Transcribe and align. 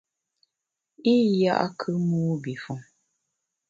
I 1.15 1.15
ya’kù 1.41 1.89
mobifon. 2.09 2.79